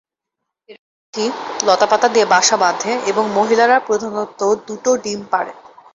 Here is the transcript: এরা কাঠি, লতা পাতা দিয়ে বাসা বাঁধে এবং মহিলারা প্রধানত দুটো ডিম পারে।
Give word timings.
এরা 0.69 0.81
কাঠি, 0.93 1.25
লতা 1.63 1.87
পাতা 1.87 2.07
দিয়ে 2.07 2.25
বাসা 2.25 2.55
বাঁধে 2.57 2.91
এবং 3.11 3.23
মহিলারা 3.37 3.77
প্রধানত 3.87 4.39
দুটো 4.67 4.91
ডিম 5.03 5.19
পারে। 5.31 5.51